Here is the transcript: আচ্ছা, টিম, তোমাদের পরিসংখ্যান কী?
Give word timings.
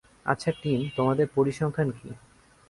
আচ্ছা, 0.25 0.51
টিম, 0.61 0.79
তোমাদের 0.95 1.27
পরিসংখ্যান 1.35 1.89
কী? 1.91 2.09